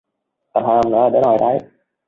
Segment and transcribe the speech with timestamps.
[0.53, 1.59] Tầm hai hôm nữa là đến hội đấy